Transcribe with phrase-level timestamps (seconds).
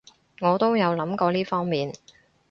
[0.39, 1.93] 我都有諗過呢方面